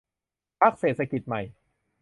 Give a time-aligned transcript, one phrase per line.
[0.61, 1.41] พรรคเศรษฐกิจใหม่